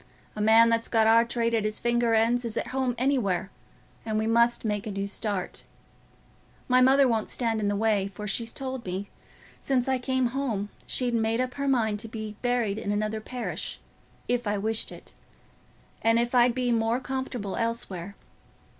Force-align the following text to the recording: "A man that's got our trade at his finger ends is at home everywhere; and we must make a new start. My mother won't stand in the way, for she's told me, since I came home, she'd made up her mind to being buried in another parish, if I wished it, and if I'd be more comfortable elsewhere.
"A 0.35 0.41
man 0.41 0.69
that's 0.69 0.87
got 0.87 1.05
our 1.05 1.23
trade 1.23 1.53
at 1.53 1.63
his 1.63 1.77
finger 1.79 2.15
ends 2.15 2.43
is 2.43 2.57
at 2.57 2.69
home 2.69 2.95
everywhere; 2.97 3.51
and 4.03 4.17
we 4.17 4.25
must 4.25 4.65
make 4.65 4.87
a 4.87 4.91
new 4.91 5.05
start. 5.07 5.63
My 6.67 6.81
mother 6.81 7.07
won't 7.07 7.29
stand 7.29 7.59
in 7.59 7.67
the 7.67 7.75
way, 7.75 8.07
for 8.07 8.27
she's 8.27 8.51
told 8.51 8.83
me, 8.83 9.11
since 9.59 9.87
I 9.87 9.99
came 9.99 10.29
home, 10.29 10.69
she'd 10.87 11.13
made 11.13 11.39
up 11.39 11.53
her 11.53 11.67
mind 11.67 11.99
to 11.99 12.07
being 12.07 12.35
buried 12.41 12.79
in 12.79 12.91
another 12.91 13.21
parish, 13.21 13.79
if 14.27 14.47
I 14.47 14.57
wished 14.57 14.91
it, 14.91 15.13
and 16.01 16.17
if 16.17 16.33
I'd 16.33 16.55
be 16.55 16.71
more 16.71 16.99
comfortable 16.99 17.55
elsewhere. 17.55 18.15